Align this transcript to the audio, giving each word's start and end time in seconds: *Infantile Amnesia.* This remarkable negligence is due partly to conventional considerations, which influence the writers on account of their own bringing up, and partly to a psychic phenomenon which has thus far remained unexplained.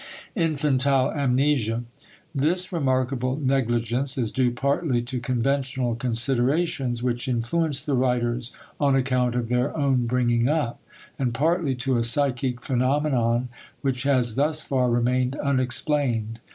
*Infantile 0.35 1.11
Amnesia.* 1.11 1.83
This 2.33 2.71
remarkable 2.71 3.37
negligence 3.37 4.17
is 4.17 4.31
due 4.31 4.49
partly 4.49 4.99
to 5.03 5.19
conventional 5.19 5.93
considerations, 5.93 7.03
which 7.03 7.27
influence 7.27 7.79
the 7.81 7.93
writers 7.93 8.51
on 8.79 8.95
account 8.95 9.35
of 9.35 9.47
their 9.49 9.77
own 9.77 10.07
bringing 10.07 10.49
up, 10.49 10.79
and 11.19 11.35
partly 11.35 11.75
to 11.75 11.99
a 11.99 12.03
psychic 12.03 12.61
phenomenon 12.61 13.49
which 13.81 14.01
has 14.01 14.33
thus 14.33 14.63
far 14.63 14.89
remained 14.89 15.35
unexplained. 15.35 16.39